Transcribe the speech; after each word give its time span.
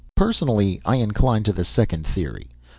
"Personally, 0.15 0.81
I 0.83 0.95
incline 0.95 1.43
to 1.43 1.53
the 1.53 1.63
second 1.63 2.07
theory. 2.07 2.49